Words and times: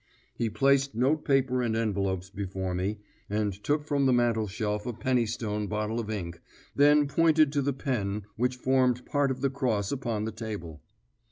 He 0.33 0.49
placed 0.49 0.95
notepaper 0.95 1.61
and 1.61 1.75
envelopes 1.75 2.31
before 2.31 2.73
me, 2.73 2.97
and 3.29 3.53
took 3.63 3.85
from 3.85 4.07
the 4.07 4.11
mantelshelf 4.11 4.87
a 4.87 4.93
penny 4.93 5.27
stone 5.27 5.67
bottle 5.67 5.99
of 5.99 6.09
ink, 6.09 6.41
then 6.75 7.07
pointed 7.07 7.51
to 7.53 7.61
the 7.61 7.71
pen 7.71 8.23
which 8.35 8.55
formed 8.55 9.05
part 9.05 9.29
of 9.29 9.41
the 9.41 9.51
cross 9.51 9.91
upon 9.91 10.25
the 10.25 10.31
table. 10.31 10.81